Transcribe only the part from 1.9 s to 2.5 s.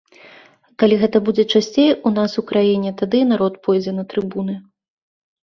у нас у